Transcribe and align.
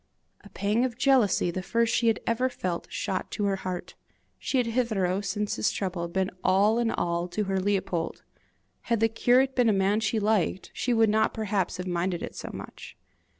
A 0.43 0.49
pang 0.49 0.83
of 0.83 0.97
jealousy, 0.97 1.51
the 1.51 1.61
first 1.61 1.93
she 1.93 2.07
had 2.07 2.19
ever 2.25 2.49
felt, 2.49 2.87
shot 2.89 3.29
to 3.33 3.43
her 3.43 3.57
heart: 3.57 3.93
she 4.39 4.57
had 4.57 4.65
hitherto, 4.65 5.21
since 5.21 5.57
his 5.57 5.71
trouble, 5.71 6.07
been 6.07 6.31
all 6.43 6.79
in 6.79 6.89
all 6.89 7.27
to 7.27 7.43
her 7.43 7.59
Leopold! 7.59 8.23
Had 8.89 8.99
the 8.99 9.07
curate 9.07 9.55
been 9.55 9.69
a 9.69 9.73
man 9.73 9.99
she 9.99 10.19
liked, 10.19 10.71
she 10.73 10.91
would 10.91 11.11
not 11.11 11.35
perhaps 11.35 11.77
have 11.77 11.85
minded 11.85 12.23
it 12.23 12.33
so 12.33 12.49
much. 12.51 12.97